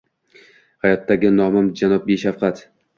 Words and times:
Xayotdagi 0.87 1.33
nomim 1.37 1.71
janob-beshavqat 1.85 2.69